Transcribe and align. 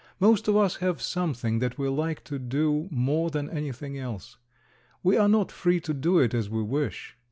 Most 0.19 0.47
of 0.47 0.57
us 0.57 0.77
have 0.77 0.99
something 0.99 1.59
that 1.59 1.77
we 1.77 1.87
like 1.87 2.23
to 2.23 2.39
do 2.39 2.87
more 2.89 3.29
than 3.29 3.51
anything 3.51 3.99
else. 3.99 4.37
We 5.03 5.15
are 5.15 5.29
not 5.29 5.51
free 5.51 5.79
to 5.81 5.93
do 5.93 6.17
it 6.17 6.33
as 6.33 6.49
we 6.49 6.63
wish. 6.63 7.15